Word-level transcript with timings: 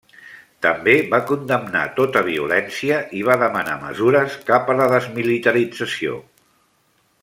També 0.65 0.93
va 1.11 1.19
condemnar 1.31 1.83
tota 1.99 2.23
violència 2.29 2.97
i 3.19 3.23
va 3.29 3.37
demanar 3.45 3.77
mesures 3.85 4.41
cap 4.51 4.75
a 4.75 4.81
la 4.83 4.91
desmilitarització. 4.97 6.21